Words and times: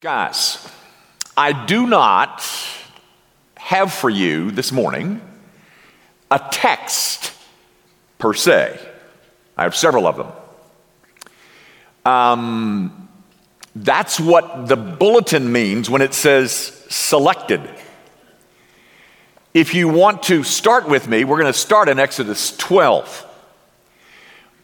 Guys, 0.00 0.64
I 1.36 1.66
do 1.66 1.84
not 1.84 2.46
have 3.56 3.92
for 3.92 4.08
you 4.08 4.52
this 4.52 4.70
morning 4.70 5.20
a 6.30 6.40
text 6.52 7.32
per 8.16 8.32
se. 8.32 8.78
I 9.56 9.64
have 9.64 9.74
several 9.74 10.06
of 10.06 10.16
them. 10.16 10.28
Um, 12.04 13.08
that's 13.74 14.20
what 14.20 14.68
the 14.68 14.76
bulletin 14.76 15.50
means 15.50 15.90
when 15.90 16.00
it 16.00 16.14
says 16.14 16.52
selected. 16.88 17.68
If 19.52 19.74
you 19.74 19.88
want 19.88 20.22
to 20.24 20.44
start 20.44 20.88
with 20.88 21.08
me, 21.08 21.24
we're 21.24 21.40
going 21.40 21.52
to 21.52 21.58
start 21.58 21.88
in 21.88 21.98
Exodus 21.98 22.56
12. 22.56 23.26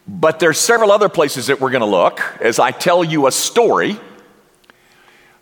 But 0.07 0.39
there's 0.39 0.61
several 0.61 0.93
other 0.93 1.09
places 1.09 1.47
that 1.47 1.59
we're 1.59 1.71
going 1.71 1.81
to 1.81 1.87
look 1.87 2.21
as 2.39 2.57
I 2.57 2.71
tell 2.71 3.03
you 3.03 3.27
a 3.27 3.33
story 3.33 3.99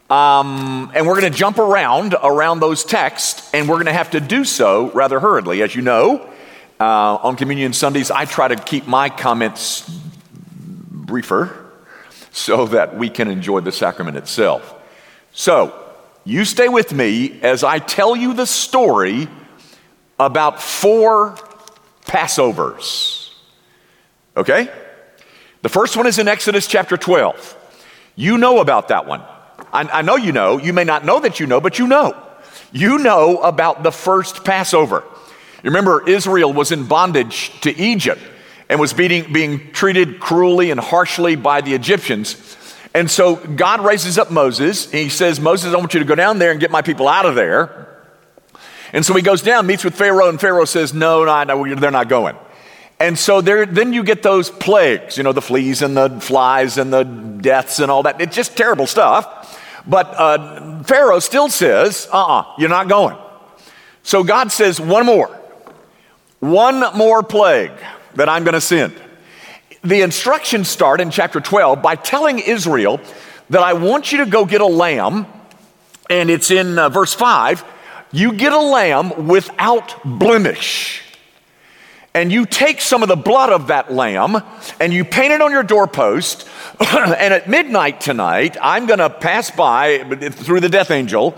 um, 0.10 0.92
and 0.94 1.08
we're 1.08 1.20
going 1.20 1.32
to 1.32 1.38
jump 1.38 1.58
around 1.58 2.16
around 2.22 2.60
those 2.60 2.84
texts, 2.84 3.50
and 3.54 3.68
we're 3.68 3.76
going 3.76 3.88
to 3.88 3.94
have 3.94 4.12
to 4.12 4.20
do 4.20 4.44
so 4.44 4.92
rather 4.92 5.20
hurriedly. 5.20 5.62
As 5.62 5.76
you 5.76 5.82
know, 5.82 6.30
uh, 6.80 6.84
on 6.84 7.36
Communion 7.36 7.74
Sundays, 7.74 8.12
I 8.12 8.26
try 8.26 8.48
to 8.48 8.56
keep 8.56 8.88
my 8.88 9.10
comments 9.10 9.90
briefer 10.92 11.56
so 12.32 12.66
that 12.68 12.98
we 12.98 13.10
can 13.10 13.28
enjoy 13.28 13.62
the 13.62 13.72
sacrament 13.72 14.18
itself. 14.18 14.74
So, 15.32 15.80
you 16.26 16.46
stay 16.46 16.70
with 16.70 16.94
me 16.94 17.40
as 17.42 17.64
I 17.64 17.80
tell 17.80 18.16
you 18.16 18.34
the 18.34 18.46
story 18.46 19.28
about 20.20 20.62
four 20.62 21.36
Passovers. 22.06 23.32
Okay? 24.36 24.70
The 25.62 25.70
first 25.70 25.96
one 25.96 26.08
is 26.08 26.20
in 26.20 26.28
Exodus 26.28 26.68
chapter 26.68 26.98
12. 26.98 27.58
You 28.16 28.38
know 28.38 28.60
about 28.60 28.90
that 28.90 29.08
one. 29.08 29.24
I, 29.74 30.00
I 30.00 30.02
know 30.04 30.16
you 30.16 30.32
know. 30.32 30.60
You 30.60 30.72
may 30.72 30.84
not 30.84 31.04
know 31.04 31.20
that 31.20 31.40
you 31.40 31.48
know, 31.48 31.60
but 31.60 31.80
you 31.80 31.88
know. 31.88 32.16
You 32.72 33.00
know 33.00 33.40
about 33.40 33.84
the 33.84 33.92
first 33.92 34.46
Passover. 34.46 35.04
You 35.64 35.70
remember, 35.70 36.08
Israel 36.08 36.54
was 36.54 36.72
in 36.72 36.86
bondage 36.86 37.60
to 37.62 37.76
Egypt 37.78 38.22
and 38.70 38.80
was 38.80 38.94
being, 38.94 39.32
being 39.34 39.72
treated 39.72 40.20
cruelly 40.20 40.72
and 40.72 40.80
harshly 40.80 41.36
by 41.36 41.62
the 41.62 41.74
Egyptians. 41.74 42.58
And 42.94 43.10
so 43.10 43.36
God 43.36 43.82
raises 43.82 44.18
up 44.18 44.32
Moses. 44.32 44.92
he 44.92 45.10
says, 45.10 45.40
Moses, 45.40 45.74
I 45.74 45.78
want 45.78 45.94
you 45.94 46.00
to 46.00 46.06
go 46.06 46.16
down 46.16 46.40
there 46.40 46.52
and 46.52 46.60
get 46.60 46.72
my 46.72 46.82
people 46.82 47.08
out 47.08 47.26
of 47.26 47.36
there. 47.36 47.80
And 48.92 49.04
so 49.04 49.16
he 49.16 49.24
goes 49.24 49.42
down, 49.42 49.66
meets 49.66 49.84
with 49.84 49.96
Pharaoh, 49.96 50.30
and 50.30 50.40
Pharaoh 50.40 50.66
says, 50.66 50.94
No, 50.94 51.26
no, 51.26 51.44
no 51.44 51.76
they're 51.76 51.90
not 51.90 52.10
going. 52.10 52.36
And 53.00 53.18
so 53.18 53.42
there, 53.42 53.66
then 53.66 53.92
you 53.92 54.04
get 54.04 54.22
those 54.22 54.50
plagues, 54.50 55.18
you 55.18 55.24
know, 55.24 55.34
the 55.34 55.42
fleas 55.42 55.82
and 55.82 55.98
the 55.98 56.10
flies 56.22 56.78
and 56.78 56.94
the 56.94 57.04
deaths 57.04 57.80
and 57.80 57.92
all 57.92 58.04
that. 58.04 58.22
It's 58.22 58.36
just 58.36 58.56
terrible 58.56 58.88
stuff. 58.88 59.60
But 59.88 60.14
uh, 60.18 60.84
Pharaoh 60.84 61.20
still 61.20 61.50
says, 61.50 62.08
uh 62.12 62.18
uh-uh, 62.18 62.40
uh, 62.40 62.54
you 62.58 62.66
are 62.66 62.70
not 62.70 62.88
going. 62.88 63.18
So 64.04 64.24
God 64.24 64.52
says, 64.52 64.80
one 64.80 65.06
more, 65.06 65.28
one 66.40 66.96
more 66.96 67.24
plague 67.24 67.72
that 68.16 68.30
I'm 68.30 68.44
going 68.44 68.54
to 68.54 68.62
send. 68.62 68.94
The 69.84 70.02
instructions 70.02 70.70
start 70.70 71.02
in 71.02 71.12
chapter 71.12 71.42
12 71.42 71.82
by 71.82 71.96
telling 71.96 72.40
Israel 72.40 73.02
that 73.50 73.62
I 73.62 73.74
want 73.74 74.12
you 74.12 74.20
to 74.20 74.26
go 74.26 74.46
get 74.46 74.62
a 74.62 74.66
lamb, 74.66 75.26
and 76.10 76.30
it's 76.30 76.52
in 76.52 76.80
uh, 76.80 76.90
verse 76.90 77.14
5. 77.14 77.66
You 78.12 78.34
get 78.34 78.54
a 78.54 78.60
lamb 78.60 79.28
without 79.28 80.02
blemish 80.04 81.03
and 82.16 82.32
you 82.32 82.46
take 82.46 82.80
some 82.80 83.02
of 83.02 83.10
the 83.10 83.16
blood 83.16 83.52
of 83.52 83.68
that 83.68 83.92
lamb 83.92 84.38
and 84.80 84.94
you 84.94 85.04
paint 85.04 85.34
it 85.34 85.42
on 85.42 85.52
your 85.52 85.64
doorpost. 85.64 86.48
and 86.80 87.34
at 87.34 87.50
midnight 87.50 88.02
tonight, 88.02 88.58
I'm 88.62 88.86
going 88.86 89.00
to 89.00 89.10
pass 89.10 89.50
by 89.50 90.00
through 90.32 90.60
the 90.60 90.70
death 90.70 90.92
angel, 90.92 91.36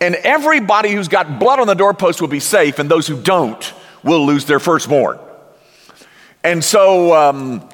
and 0.00 0.14
everybody 0.14 0.92
who's 0.92 1.08
got 1.08 1.38
blood 1.38 1.60
on 1.60 1.66
the 1.66 1.74
doorpost 1.74 2.20
will 2.20 2.28
be 2.28 2.40
safe, 2.40 2.78
and 2.78 2.90
those 2.90 3.06
who 3.06 3.20
don't 3.20 3.72
will 4.02 4.24
lose 4.24 4.44
their 4.44 4.60
firstborn. 4.60 5.18
And 6.44 6.64
so, 6.64 7.14
um, 7.14 7.68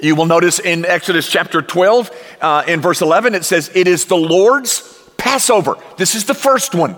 you 0.00 0.14
will 0.14 0.26
notice 0.26 0.58
in 0.58 0.84
Exodus 0.84 1.28
chapter 1.28 1.62
12, 1.62 2.10
uh, 2.40 2.64
in 2.68 2.80
verse 2.80 3.00
11, 3.00 3.34
it 3.34 3.44
says, 3.44 3.70
It 3.74 3.88
is 3.88 4.04
the 4.04 4.16
Lord's 4.16 4.82
Passover. 5.16 5.76
This 5.96 6.14
is 6.14 6.26
the 6.26 6.34
first 6.34 6.74
one. 6.74 6.96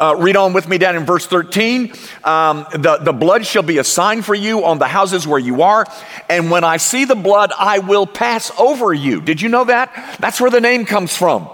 Uh, 0.00 0.16
read 0.18 0.36
on 0.36 0.52
with 0.52 0.68
me 0.68 0.76
down 0.76 0.96
in 0.96 1.04
verse 1.04 1.26
13. 1.26 1.92
Um, 2.24 2.66
the, 2.72 2.98
the 3.00 3.12
blood 3.12 3.46
shall 3.46 3.62
be 3.62 3.78
a 3.78 3.84
sign 3.84 4.22
for 4.22 4.34
you 4.34 4.64
on 4.64 4.78
the 4.78 4.88
houses 4.88 5.26
where 5.26 5.38
you 5.38 5.62
are. 5.62 5.86
And 6.28 6.50
when 6.50 6.64
I 6.64 6.78
see 6.78 7.04
the 7.04 7.14
blood, 7.14 7.52
I 7.56 7.78
will 7.78 8.06
pass 8.06 8.50
over 8.58 8.92
you. 8.92 9.20
Did 9.20 9.40
you 9.40 9.48
know 9.48 9.64
that? 9.64 10.16
That's 10.18 10.40
where 10.40 10.50
the 10.50 10.60
name 10.60 10.84
comes 10.84 11.16
from. 11.16 11.48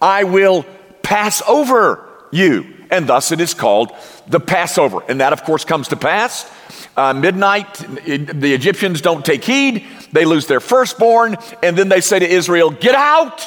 I 0.00 0.24
will 0.24 0.64
pass 1.02 1.42
over 1.48 2.08
you. 2.30 2.76
And 2.90 3.08
thus 3.08 3.32
it 3.32 3.40
is 3.40 3.54
called 3.54 3.92
the 4.28 4.40
Passover. 4.40 5.02
And 5.08 5.20
that, 5.20 5.32
of 5.32 5.42
course, 5.42 5.64
comes 5.64 5.88
to 5.88 5.96
pass. 5.96 6.50
Uh, 6.96 7.12
midnight, 7.12 7.74
the 7.74 8.52
Egyptians 8.54 9.00
don't 9.00 9.24
take 9.24 9.44
heed. 9.44 9.84
They 10.12 10.24
lose 10.24 10.46
their 10.46 10.60
firstborn. 10.60 11.36
And 11.62 11.76
then 11.76 11.88
they 11.88 12.00
say 12.00 12.20
to 12.20 12.28
Israel, 12.28 12.70
Get 12.70 12.94
out! 12.94 13.46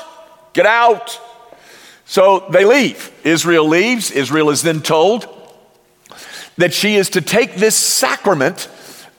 Get 0.54 0.66
out! 0.66 1.20
So 2.06 2.46
they 2.50 2.66
leave. 2.66 3.12
Israel 3.24 3.68
leaves. 3.68 4.12
Israel 4.12 4.50
is 4.50 4.62
then 4.62 4.82
told 4.82 5.28
that 6.58 6.74
she 6.74 6.96
is 6.96 7.10
to 7.12 7.22
take 7.22 7.56
this 7.56 7.76
sacrament, 7.76 8.70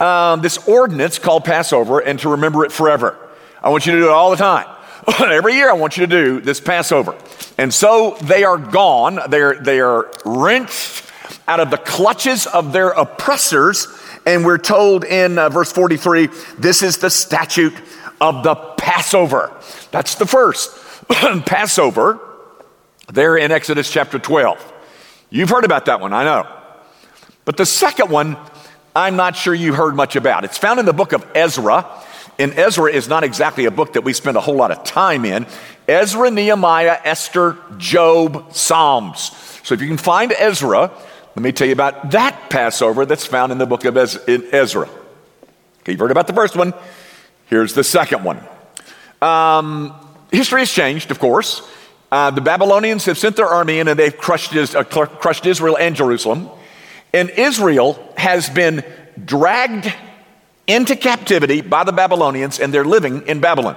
um, 0.00 0.42
this 0.42 0.68
ordinance 0.68 1.18
called 1.18 1.44
Passover, 1.44 2.00
and 2.00 2.18
to 2.20 2.30
remember 2.30 2.64
it 2.64 2.72
forever. 2.72 3.18
I 3.62 3.70
want 3.70 3.86
you 3.86 3.92
to 3.92 3.98
do 3.98 4.06
it 4.06 4.12
all 4.12 4.30
the 4.30 4.36
time. 4.36 4.68
Every 5.20 5.54
year, 5.54 5.70
I 5.70 5.74
want 5.74 5.96
you 5.96 6.06
to 6.06 6.10
do 6.10 6.40
this 6.40 6.60
Passover. 6.60 7.16
And 7.58 7.72
so 7.72 8.16
they 8.22 8.44
are 8.44 8.58
gone. 8.58 9.18
They're, 9.28 9.54
they 9.54 9.80
are 9.80 10.10
wrenched 10.24 11.10
out 11.48 11.60
of 11.60 11.70
the 11.70 11.78
clutches 11.78 12.46
of 12.46 12.72
their 12.72 12.90
oppressors. 12.90 13.86
And 14.26 14.44
we're 14.44 14.58
told 14.58 15.04
in 15.04 15.38
uh, 15.38 15.48
verse 15.48 15.72
43 15.72 16.28
this 16.58 16.82
is 16.82 16.98
the 16.98 17.10
statute 17.10 17.74
of 18.20 18.42
the 18.42 18.54
Passover. 18.54 19.52
That's 19.90 20.14
the 20.14 20.26
first. 20.26 20.70
Passover 21.46 22.20
there 23.12 23.36
in 23.36 23.52
Exodus 23.52 23.90
chapter 23.90 24.18
12. 24.18 24.72
You've 25.30 25.50
heard 25.50 25.64
about 25.64 25.86
that 25.86 26.00
one, 26.00 26.12
I 26.12 26.24
know. 26.24 26.46
But 27.44 27.56
the 27.56 27.66
second 27.66 28.10
one, 28.10 28.36
I'm 28.96 29.16
not 29.16 29.36
sure 29.36 29.54
you 29.54 29.72
heard 29.72 29.94
much 29.94 30.16
about. 30.16 30.44
It's 30.44 30.58
found 30.58 30.80
in 30.80 30.86
the 30.86 30.92
book 30.92 31.12
of 31.12 31.26
Ezra. 31.34 31.86
And 32.38 32.52
Ezra 32.58 32.90
is 32.90 33.08
not 33.08 33.22
exactly 33.22 33.64
a 33.66 33.70
book 33.70 33.92
that 33.92 34.02
we 34.02 34.12
spend 34.12 34.36
a 34.36 34.40
whole 34.40 34.56
lot 34.56 34.70
of 34.70 34.82
time 34.84 35.24
in. 35.24 35.46
Ezra, 35.86 36.30
Nehemiah, 36.30 36.98
Esther, 37.04 37.56
Job, 37.76 38.54
Psalms. 38.54 39.30
So 39.62 39.74
if 39.74 39.80
you 39.80 39.88
can 39.88 39.98
find 39.98 40.32
Ezra, 40.32 40.90
let 41.36 41.42
me 41.42 41.52
tell 41.52 41.66
you 41.66 41.72
about 41.72 42.12
that 42.12 42.50
Passover 42.50 43.06
that's 43.06 43.26
found 43.26 43.52
in 43.52 43.58
the 43.58 43.66
book 43.66 43.84
of 43.84 43.96
Ezra. 43.96 44.88
Okay, 45.80 45.92
you've 45.92 46.00
heard 46.00 46.10
about 46.10 46.26
the 46.26 46.32
first 46.32 46.56
one. 46.56 46.74
Here's 47.46 47.74
the 47.74 47.84
second 47.84 48.24
one. 48.24 48.40
Um, 49.20 49.94
history 50.32 50.60
has 50.60 50.70
changed, 50.70 51.10
of 51.10 51.18
course. 51.18 51.62
Uh, 52.14 52.30
the 52.30 52.40
Babylonians 52.40 53.06
have 53.06 53.18
sent 53.18 53.34
their 53.34 53.48
army 53.48 53.80
in 53.80 53.88
and 53.88 53.98
they've 53.98 54.16
crushed, 54.16 54.54
uh, 54.54 54.84
crushed 54.84 55.46
Israel 55.46 55.76
and 55.76 55.96
Jerusalem. 55.96 56.48
And 57.12 57.28
Israel 57.28 57.98
has 58.16 58.48
been 58.48 58.84
dragged 59.24 59.92
into 60.68 60.94
captivity 60.94 61.60
by 61.60 61.82
the 61.82 61.90
Babylonians 61.90 62.60
and 62.60 62.72
they're 62.72 62.84
living 62.84 63.26
in 63.26 63.40
Babylon. 63.40 63.76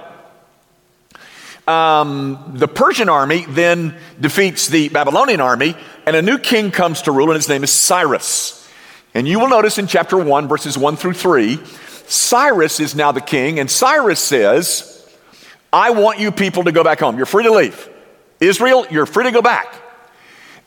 Um, 1.66 2.52
the 2.54 2.68
Persian 2.68 3.08
army 3.08 3.44
then 3.48 3.96
defeats 4.20 4.68
the 4.68 4.88
Babylonian 4.88 5.40
army, 5.40 5.76
and 6.06 6.14
a 6.14 6.22
new 6.22 6.38
king 6.38 6.70
comes 6.70 7.02
to 7.02 7.12
rule, 7.12 7.30
and 7.30 7.36
his 7.36 7.48
name 7.48 7.64
is 7.64 7.72
Cyrus. 7.72 8.70
And 9.14 9.26
you 9.26 9.40
will 9.40 9.48
notice 9.48 9.78
in 9.78 9.88
chapter 9.88 10.16
1, 10.16 10.46
verses 10.46 10.78
1 10.78 10.94
through 10.94 11.14
3, 11.14 11.58
Cyrus 12.06 12.78
is 12.78 12.94
now 12.94 13.10
the 13.10 13.20
king, 13.20 13.58
and 13.58 13.68
Cyrus 13.68 14.20
says, 14.20 15.04
I 15.72 15.90
want 15.90 16.20
you 16.20 16.30
people 16.30 16.64
to 16.64 16.72
go 16.72 16.84
back 16.84 17.00
home. 17.00 17.16
You're 17.16 17.26
free 17.26 17.42
to 17.42 17.52
leave. 17.52 17.90
Israel, 18.40 18.86
you're 18.90 19.06
free 19.06 19.24
to 19.24 19.30
go 19.30 19.42
back. 19.42 19.74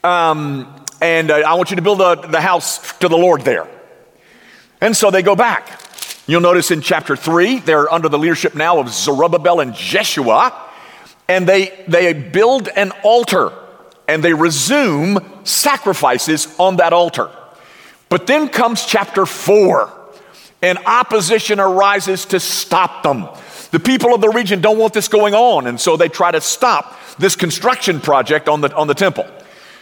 Um, 0.03 0.85
and 1.01 1.31
uh, 1.31 1.35
I 1.35 1.53
want 1.55 1.69
you 1.69 1.75
to 1.77 1.81
build 1.81 2.01
a, 2.01 2.27
the 2.27 2.41
house 2.41 2.97
to 2.99 3.07
the 3.07 3.17
Lord 3.17 3.41
there. 3.41 3.67
And 4.79 4.95
so 4.95 5.11
they 5.11 5.21
go 5.21 5.35
back. 5.35 5.79
You'll 6.27 6.41
notice 6.41 6.71
in 6.71 6.81
chapter 6.81 7.15
3, 7.15 7.59
they're 7.59 7.91
under 7.91 8.09
the 8.09 8.19
leadership 8.19 8.55
now 8.55 8.79
of 8.79 8.89
Zerubbabel 8.89 9.59
and 9.59 9.73
Jeshua, 9.73 10.69
and 11.27 11.47
they, 11.47 11.83
they 11.87 12.13
build 12.13 12.67
an 12.69 12.91
altar 13.03 13.51
and 14.07 14.23
they 14.23 14.33
resume 14.33 15.19
sacrifices 15.43 16.53
on 16.59 16.77
that 16.77 16.93
altar. 16.93 17.29
But 18.09 18.27
then 18.27 18.49
comes 18.49 18.85
chapter 18.85 19.25
4, 19.25 19.89
and 20.61 20.77
opposition 20.85 21.59
arises 21.59 22.25
to 22.25 22.39
stop 22.39 23.03
them. 23.03 23.29
The 23.71 23.79
people 23.79 24.13
of 24.13 24.21
the 24.21 24.29
region 24.29 24.61
don't 24.61 24.77
want 24.77 24.93
this 24.93 25.07
going 25.07 25.33
on, 25.33 25.65
and 25.65 25.79
so 25.79 25.95
they 25.95 26.09
try 26.09 26.31
to 26.31 26.41
stop 26.41 26.99
this 27.17 27.35
construction 27.37 28.01
project 28.01 28.49
on 28.49 28.61
the, 28.61 28.73
on 28.75 28.87
the 28.87 28.93
temple. 28.93 29.25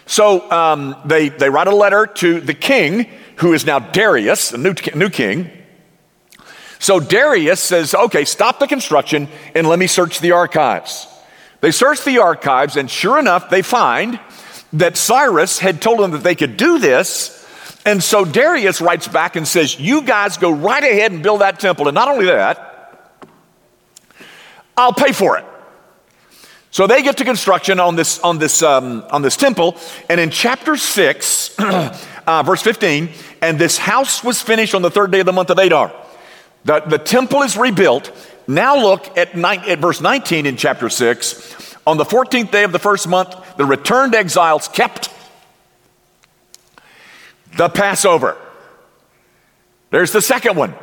So 0.05 0.49
um, 0.51 0.95
they, 1.05 1.29
they 1.29 1.49
write 1.49 1.67
a 1.67 1.75
letter 1.75 2.05
to 2.05 2.39
the 2.39 2.53
king, 2.53 3.07
who 3.37 3.53
is 3.53 3.65
now 3.65 3.79
Darius, 3.79 4.53
a 4.53 4.57
new, 4.57 4.75
new 4.95 5.09
king. 5.09 5.49
So 6.77 6.99
Darius 6.99 7.61
says, 7.61 7.93
okay, 7.93 8.25
stop 8.25 8.59
the 8.59 8.67
construction 8.67 9.27
and 9.53 9.67
let 9.67 9.79
me 9.79 9.87
search 9.87 10.19
the 10.19 10.31
archives. 10.31 11.07
They 11.61 11.71
search 11.71 12.03
the 12.05 12.19
archives, 12.19 12.77
and 12.77 12.89
sure 12.89 13.19
enough, 13.19 13.49
they 13.49 13.61
find 13.61 14.19
that 14.73 14.97
Cyrus 14.97 15.59
had 15.59 15.81
told 15.81 15.99
them 15.99 16.11
that 16.11 16.23
they 16.23 16.35
could 16.35 16.57
do 16.57 16.79
this. 16.79 17.35
And 17.85 18.03
so 18.03 18.23
Darius 18.23 18.81
writes 18.81 19.07
back 19.07 19.35
and 19.35 19.47
says, 19.47 19.79
You 19.79 20.03
guys 20.03 20.37
go 20.37 20.51
right 20.51 20.83
ahead 20.83 21.11
and 21.11 21.23
build 21.23 21.41
that 21.41 21.59
temple. 21.59 21.87
And 21.87 21.95
not 21.95 22.07
only 22.07 22.25
that, 22.25 22.68
I'll 24.79 24.93
pay 24.93 25.11
for 25.11 25.37
it. 25.37 25.45
So 26.71 26.87
they 26.87 27.01
get 27.01 27.17
to 27.17 27.25
construction 27.25 27.79
on 27.79 27.95
this, 27.95 28.19
on 28.19 28.37
this, 28.37 28.63
um, 28.63 29.03
on 29.11 29.21
this 29.21 29.35
temple. 29.35 29.75
And 30.09 30.19
in 30.19 30.29
chapter 30.29 30.77
6, 30.77 31.59
uh, 31.59 32.43
verse 32.45 32.61
15, 32.61 33.09
and 33.41 33.59
this 33.59 33.77
house 33.77 34.23
was 34.23 34.41
finished 34.41 34.73
on 34.73 34.81
the 34.81 34.91
third 34.91 35.11
day 35.11 35.19
of 35.19 35.25
the 35.25 35.33
month 35.33 35.49
of 35.49 35.57
Adar. 35.57 35.91
The, 36.63 36.79
the 36.81 36.97
temple 36.97 37.41
is 37.41 37.57
rebuilt. 37.57 38.11
Now 38.47 38.77
look 38.77 39.17
at, 39.17 39.35
nine, 39.35 39.59
at 39.67 39.79
verse 39.79 39.99
19 39.99 40.45
in 40.45 40.57
chapter 40.57 40.89
6. 40.89 41.75
On 41.85 41.97
the 41.97 42.05
14th 42.05 42.51
day 42.51 42.63
of 42.63 42.71
the 42.71 42.79
first 42.79 43.07
month, 43.07 43.35
the 43.57 43.65
returned 43.65 44.15
exiles 44.15 44.67
kept 44.67 45.09
the 47.57 47.67
Passover. 47.67 48.37
There's 49.89 50.11
the 50.11 50.21
second 50.21 50.55
one. 50.55 50.75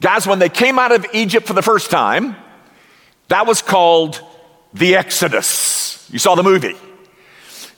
Guys, 0.00 0.26
when 0.26 0.38
they 0.38 0.50
came 0.50 0.78
out 0.78 0.92
of 0.92 1.06
Egypt 1.14 1.46
for 1.46 1.54
the 1.54 1.62
first 1.62 1.90
time, 1.90 2.36
that 3.28 3.46
was 3.46 3.62
called 3.62 4.20
the 4.74 4.96
Exodus. 4.96 6.08
You 6.10 6.18
saw 6.18 6.34
the 6.34 6.42
movie. 6.42 6.76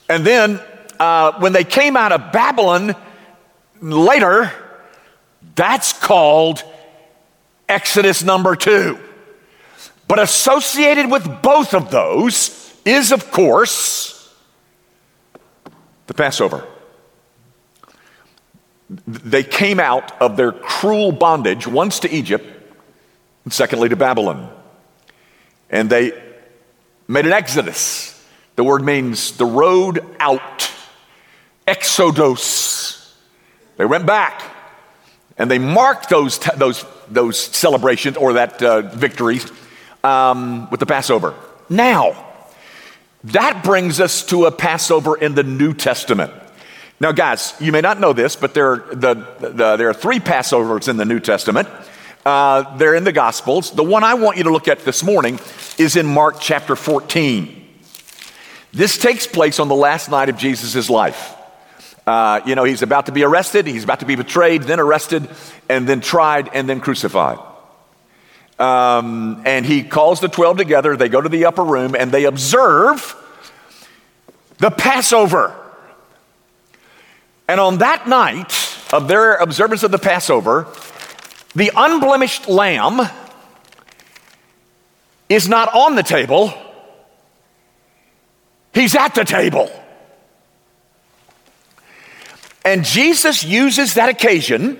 And 0.09 0.25
then 0.25 0.61
uh, 0.99 1.39
when 1.41 1.53
they 1.53 1.65
came 1.65 1.97
out 1.97 2.13
of 2.13 2.33
Babylon 2.33 2.95
later, 3.81 4.53
that's 5.55 5.93
called 5.93 6.63
Exodus 7.69 8.23
number 8.23 8.57
two. 8.57 8.99
But 10.09 10.19
associated 10.19 11.11
with 11.11 11.43
both 11.43 11.75
of 11.75 11.91
those 11.91 12.75
is, 12.85 13.13
of 13.13 13.31
course, 13.31 14.35
the 16.09 16.15
Passover. 16.15 16.67
They 19.07 19.45
came 19.45 19.79
out 19.79 20.21
of 20.21 20.37
their 20.37 20.51
cruel 20.51 21.13
bondage, 21.13 21.69
once 21.69 22.01
to 22.01 22.11
Egypt, 22.11 22.45
and 23.45 23.53
secondly 23.53 23.89
to 23.89 23.97
Babylon. 23.97 24.51
And 25.71 25.89
they 25.89 26.13
made 27.09 27.27
an 27.27 27.33
exodus. 27.33 28.17
The 28.57 28.65
word 28.65 28.85
means 28.85 29.37
the 29.37 29.47
road 29.47 30.05
out, 30.19 30.71
exodus. 31.67 33.17
They 33.77 33.85
went 33.87 34.05
back 34.05 34.43
and 35.39 35.51
they 35.51 35.59
marked 35.59 36.11
those, 36.11 36.39
those, 36.57 36.85
those 37.09 37.39
celebrations 37.39 38.17
or 38.17 38.35
that 38.35 38.63
uh, 38.63 38.83
victory 38.83 39.41
um, 40.05 40.69
with 40.71 40.81
the 40.81 40.87
Passover. 40.87 41.35
Now, 41.71 42.27
that 43.25 43.65
brings 43.65 44.01
us 44.01 44.25
to 44.27 44.47
a 44.47 44.51
Passover 44.51 45.17
in 45.17 45.35
the 45.35 45.43
New 45.43 45.73
Testament. 45.73 46.33
Now, 47.01 47.13
guys, 47.13 47.55
you 47.61 47.73
may 47.73 47.81
not 47.81 47.99
know 47.99 48.13
this, 48.13 48.37
but 48.37 48.53
there 48.53 48.73
are, 48.73 48.95
the, 48.95 49.15
the, 49.41 49.77
there 49.77 49.89
are 49.89 49.95
three 49.95 50.21
Passovers 50.21 50.89
in 50.89 50.99
the 50.99 51.07
New 51.07 51.21
Testament. 51.21 51.69
Uh, 52.25 52.77
they're 52.77 52.95
in 52.95 53.05
the 53.05 53.13
Gospels. 53.13 53.71
The 53.71 53.85
one 53.85 54.05
I 54.05 54.15
want 54.15 54.37
you 54.37 54.45
to 54.45 54.51
look 54.51 54.69
at 54.69 54.81
this 54.81 55.03
morning 55.03 55.41
is 55.79 55.97
in 55.97 56.07
Mark 56.07 56.37
chapter 56.41 56.77
14. 56.77 57.57
This 58.73 58.99
takes 58.99 59.27
place 59.27 59.59
on 59.59 59.69
the 59.69 59.75
last 59.75 60.11
night 60.11 60.29
of 60.29 60.37
Jesus' 60.37 60.91
life. 60.91 61.35
Uh, 62.07 62.41
you 62.45 62.55
know, 62.55 62.65
he's 62.65 62.83
about 62.83 63.07
to 63.07 63.13
be 63.13 63.25
arrested, 63.25 63.67
he's 63.67 63.85
about 63.85 64.01
to 64.01 64.07
be 64.07 64.17
betrayed, 64.17 64.63
then 64.65 64.81
arrested, 64.81 65.29
and 65.69 65.89
then 65.89 66.01
tried, 66.01 66.49
and 66.55 66.69
then 66.69 66.81
crucified. 66.81 67.39
Um, 68.59 69.43
and 69.47 69.65
he 69.65 69.83
calls 69.83 70.21
the 70.21 70.29
12 70.29 70.59
together. 70.59 70.97
They 70.97 71.09
go 71.09 71.21
to 71.21 71.29
the 71.31 71.47
upper 71.47 71.65
room 71.65 71.95
and 71.95 72.13
they 72.13 72.25
observe 72.25 73.17
the 74.59 74.71
Passover. 74.71 75.57
And 77.49 77.59
on 77.59 77.79
that 77.79 78.07
night 78.07 78.53
of 78.93 79.09
their 79.09 79.37
observance 79.37 79.83
of 79.83 79.91
the 79.91 79.99
Passover, 79.99 80.67
the 81.55 81.73
unblemished 81.75 82.49
lamb 82.49 83.01
is 85.29 85.49
not 85.49 85.75
on 85.75 85.95
the 85.95 86.03
table, 86.03 86.53
he's 88.73 88.95
at 88.95 89.15
the 89.15 89.25
table. 89.25 89.71
And 92.65 92.85
Jesus 92.85 93.43
uses 93.43 93.95
that 93.95 94.11
occasion 94.11 94.77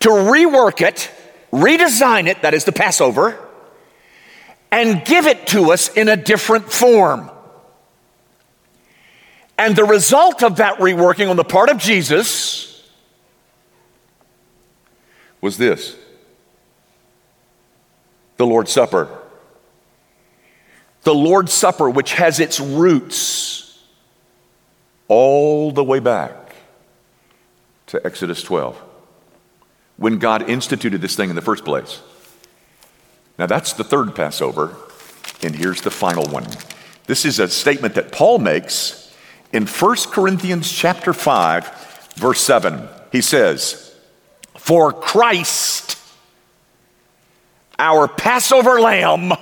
to 0.00 0.08
rework 0.08 0.80
it 0.80 1.10
redesign 1.52 2.26
it, 2.26 2.42
that 2.42 2.54
is 2.54 2.64
the 2.64 2.72
Passover, 2.72 3.38
and 4.70 5.04
give 5.04 5.26
it 5.26 5.46
to 5.48 5.70
us 5.72 5.92
in 5.92 6.08
a 6.08 6.16
different 6.16 6.72
form. 6.72 7.30
And 9.58 9.76
the 9.76 9.84
result 9.84 10.42
of 10.42 10.56
that 10.56 10.78
reworking 10.78 11.28
on 11.28 11.36
the 11.36 11.44
part 11.44 11.68
of 11.68 11.78
Jesus 11.78 12.71
was 15.42 15.58
this 15.58 15.96
the 18.38 18.46
Lord's 18.46 18.72
Supper. 18.72 19.18
The 21.02 21.14
Lord's 21.14 21.52
Supper, 21.52 21.90
which 21.90 22.14
has 22.14 22.40
its 22.40 22.58
roots 22.60 23.82
all 25.08 25.72
the 25.72 25.84
way 25.84 25.98
back 25.98 26.54
to 27.88 28.04
Exodus 28.06 28.42
12 28.42 28.80
when 29.96 30.18
God 30.18 30.48
instituted 30.48 31.00
this 31.00 31.16
thing 31.16 31.28
in 31.28 31.36
the 31.36 31.42
first 31.42 31.64
place. 31.64 32.00
Now, 33.38 33.46
that's 33.46 33.72
the 33.72 33.84
third 33.84 34.14
Passover, 34.14 34.76
and 35.42 35.54
here's 35.54 35.82
the 35.82 35.90
final 35.90 36.24
one. 36.26 36.46
This 37.06 37.24
is 37.24 37.38
a 37.38 37.48
statement 37.48 37.94
that 37.94 38.12
Paul 38.12 38.38
makes 38.38 39.14
in 39.52 39.66
1 39.66 39.96
Corinthians 40.10 40.70
chapter 40.70 41.12
5, 41.12 42.14
verse 42.16 42.40
7. 42.40 42.88
He 43.10 43.20
says, 43.20 43.91
For 44.62 44.92
Christ, 44.92 45.98
our 47.78 48.06
Passover 48.06 48.80
lamb, 48.80 49.32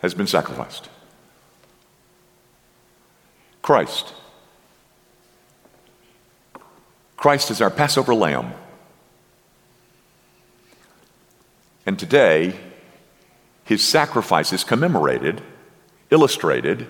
has 0.00 0.14
been 0.14 0.26
sacrificed. 0.26 0.88
Christ 3.62 4.14
Christ 7.22 7.52
is 7.52 7.60
our 7.60 7.70
Passover 7.70 8.16
lamb. 8.16 8.52
And 11.86 11.96
today, 11.96 12.58
his 13.62 13.86
sacrifice 13.86 14.52
is 14.52 14.64
commemorated, 14.64 15.40
illustrated, 16.10 16.88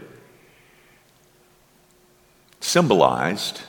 symbolized 2.72 3.60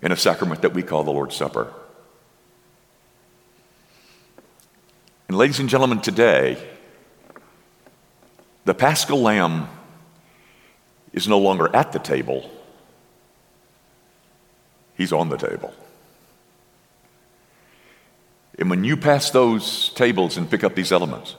in 0.00 0.10
a 0.10 0.16
sacrament 0.16 0.62
that 0.62 0.72
we 0.72 0.82
call 0.82 1.04
the 1.04 1.12
Lord's 1.12 1.36
Supper. 1.36 1.72
And, 5.28 5.36
ladies 5.36 5.60
and 5.60 5.68
gentlemen, 5.68 6.00
today, 6.00 6.56
the 8.64 8.74
paschal 8.74 9.20
lamb 9.20 9.68
is 11.12 11.28
no 11.28 11.38
longer 11.38 11.74
at 11.74 11.92
the 11.92 11.98
table 11.98 12.50
He's 14.96 15.12
on 15.12 15.28
the 15.28 15.36
table. 15.36 15.74
And 18.58 18.70
when 18.70 18.84
you 18.84 18.96
pass 18.96 19.30
those 19.30 19.90
tables 19.90 20.36
and 20.36 20.48
pick 20.48 20.62
up 20.62 20.74
these 20.74 20.92
elements, 20.92 21.34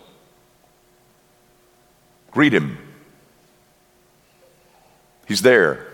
greet 2.32 2.53
him. 2.53 2.85
He's 5.25 5.41
there. 5.41 5.88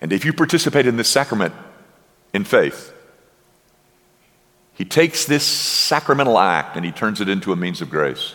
And 0.00 0.12
if 0.12 0.24
you 0.24 0.32
participate 0.32 0.86
in 0.86 0.96
this 0.96 1.08
sacrament 1.08 1.54
in 2.32 2.44
faith, 2.44 2.92
he 4.74 4.84
takes 4.84 5.26
this 5.26 5.44
sacramental 5.44 6.38
act 6.38 6.76
and 6.76 6.84
he 6.86 6.92
turns 6.92 7.20
it 7.20 7.28
into 7.28 7.52
a 7.52 7.56
means 7.56 7.82
of 7.82 7.90
grace. 7.90 8.34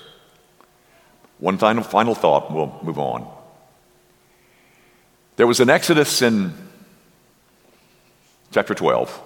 One 1.40 1.58
final, 1.58 1.84
final 1.84 2.14
thought, 2.14 2.54
we'll 2.54 2.80
move 2.84 3.00
on. 3.00 3.28
There 5.38 5.48
was 5.48 5.60
an 5.60 5.70
exodus 5.70 6.22
in 6.22 6.54
chapter 8.52 8.74
12, 8.74 9.22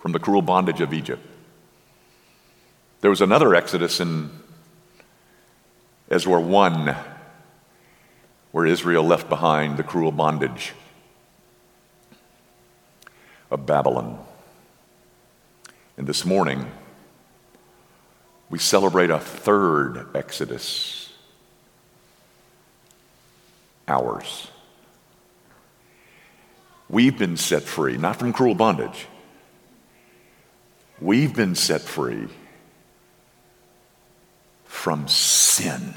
from 0.00 0.12
the 0.12 0.18
cruel 0.18 0.42
bondage 0.42 0.80
of 0.80 0.92
Egypt. 0.92 1.24
There 3.00 3.10
was 3.10 3.20
another 3.20 3.54
exodus 3.54 4.00
in 4.00 4.30
Ezra 6.10 6.40
1, 6.40 6.96
where 8.58 8.66
Israel 8.66 9.04
left 9.04 9.28
behind 9.28 9.76
the 9.76 9.84
cruel 9.84 10.10
bondage 10.10 10.72
of 13.52 13.64
Babylon. 13.64 14.18
And 15.96 16.08
this 16.08 16.24
morning, 16.24 16.68
we 18.50 18.58
celebrate 18.58 19.10
a 19.10 19.20
third 19.20 20.08
exodus, 20.12 21.12
ours. 23.86 24.48
We've 26.90 27.16
been 27.16 27.36
set 27.36 27.62
free, 27.62 27.96
not 27.96 28.16
from 28.16 28.32
cruel 28.32 28.56
bondage, 28.56 29.06
We've 31.00 31.32
been 31.32 31.54
set 31.54 31.82
free 31.82 32.26
from 34.64 35.06
sin. 35.06 35.94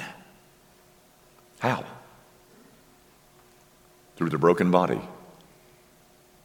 How? 1.57 1.83
Through 4.21 4.29
the 4.29 4.37
broken 4.37 4.69
body 4.69 5.01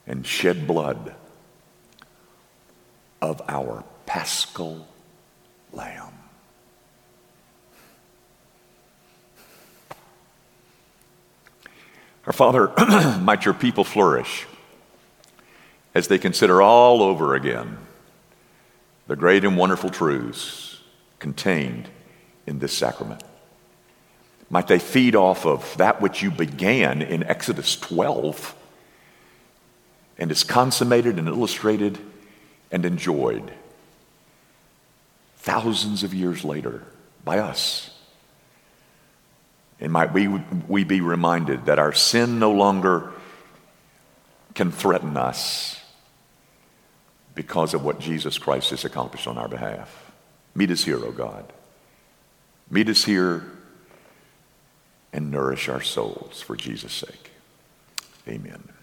and 0.07 0.27
shed 0.27 0.67
blood 0.67 1.15
of 3.21 3.43
our 3.51 3.85
paschal 4.07 4.89
lamb. 5.75 6.15
Our 12.25 12.33
Father, 12.33 12.73
might 13.21 13.45
your 13.45 13.53
people 13.53 13.85
flourish 13.85 14.47
as 15.95 16.09
they 16.09 16.17
consider 16.17 16.63
all 16.63 17.03
over 17.03 17.35
again 17.35 17.77
the 19.07 19.17
great 19.17 19.45
and 19.45 19.55
wonderful 19.55 19.91
truths 19.91 20.81
contained 21.19 21.91
in 22.47 22.59
this 22.59 22.73
sacrament. 22.73 23.23
Might 24.49 24.69
they 24.69 24.79
feed 24.79 25.17
off 25.17 25.45
of 25.45 25.77
that 25.77 26.01
which 26.01 26.23
you 26.23 26.31
began 26.31 27.03
in 27.03 27.25
Exodus 27.25 27.77
12 27.77 28.55
and 30.19 30.31
is 30.31 30.45
consummated 30.45 31.19
and 31.19 31.29
illustrated 31.29 31.99
and 32.71 32.85
enjoyed 32.85 33.53
thousands 35.39 36.03
of 36.03 36.15
years 36.15 36.45
later 36.45 36.83
by 37.25 37.39
us. 37.39 37.91
And 39.81 39.93
might 39.93 40.13
we, 40.13 40.29
we 40.69 40.85
be 40.85 41.01
reminded 41.01 41.67
that 41.67 41.79
our 41.79 41.93
sin 41.93 42.39
no 42.39 42.53
longer 42.53 43.13
can 44.55 44.73
threaten 44.73 45.17
us 45.17 45.81
because 47.35 47.75
of 47.75 47.85
what 47.85 48.01
Jesus 48.01 48.39
Christ 48.39 48.71
has 48.71 48.85
accomplished 48.85 49.27
on 49.27 49.37
our 49.37 49.49
behalf. 49.49 50.11
Meet 50.55 50.71
us 50.71 50.85
here, 50.85 50.99
O 50.99 51.09
oh 51.09 51.13
God. 51.13 51.53
Meet 52.71 52.89
us 52.89 53.05
here 53.05 53.45
and 55.13 55.31
nourish 55.31 55.69
our 55.69 55.81
souls 55.81 56.41
for 56.43 56.57
Jesus' 56.57 56.93
sake. 56.93 57.31
Amen. 58.29 58.76